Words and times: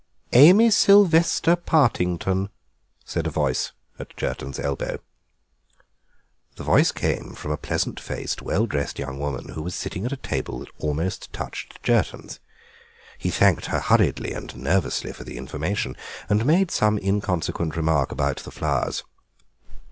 "Amy 0.33 0.71
Sylvester 0.71 1.55
Partington," 1.55 2.49
said 3.05 3.27
a 3.27 3.29
voice 3.29 3.71
at 3.99 4.17
Jerton's 4.17 4.57
elbow. 4.57 4.97
The 6.55 6.63
voice 6.63 6.91
came 6.91 7.35
from 7.35 7.51
a 7.51 7.55
pleasant 7.57 7.99
faced, 7.99 8.41
well 8.41 8.65
dressed 8.65 8.97
young 8.97 9.19
woman 9.19 9.49
who 9.49 9.61
was 9.61 9.75
sitting 9.75 10.03
at 10.07 10.11
a 10.11 10.17
table 10.17 10.57
that 10.61 10.71
almost 10.79 11.31
touched 11.33 11.83
Jerton's. 11.83 12.39
He 13.19 13.29
thanked 13.29 13.67
her 13.67 13.79
hurriedly 13.79 14.33
and 14.33 14.55
nervously 14.57 15.13
for 15.13 15.23
the 15.23 15.37
information, 15.37 15.95
and 16.27 16.47
made 16.47 16.71
some 16.71 16.97
inconsequent 16.97 17.75
remark 17.77 18.11
about 18.11 18.37
the 18.37 18.49
flowers. 18.49 19.03